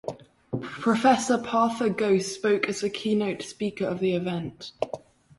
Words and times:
Professor 0.81 1.37
Partha 1.37 1.87
Ghose 1.87 2.33
spoke 2.33 2.67
as 2.67 2.81
the 2.81 2.89
keynote 2.89 3.43
speaker 3.43 3.85
of 3.85 3.99
the 3.99 4.15
event. 4.15 4.71